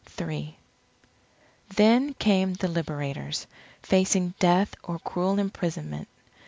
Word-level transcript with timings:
III 0.19 0.57
Then 1.75 2.15
came 2.15 2.53
the 2.55 2.67
Liberators, 2.67 3.45
facing 3.83 4.33
death 4.39 4.73
or 4.81 4.97
cruel 4.97 5.37
imprisonment. 5.37 6.07